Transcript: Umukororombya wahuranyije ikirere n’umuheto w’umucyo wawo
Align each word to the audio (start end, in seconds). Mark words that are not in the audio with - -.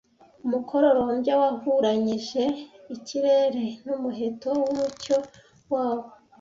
Umukororombya 0.45 1.33
wahuranyije 1.41 2.43
ikirere 2.95 3.63
n’umuheto 3.85 4.47
w’umucyo 4.57 5.17
wawo 5.71 6.07